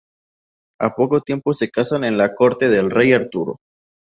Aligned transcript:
Al 0.79 0.95
poco 0.95 1.21
tiempo 1.21 1.53
se 1.53 1.69
casan 1.69 2.03
en 2.05 2.17
la 2.17 2.33
corte 2.33 2.69
del 2.69 2.89
rey 2.89 3.13
Arturo. 3.13 3.57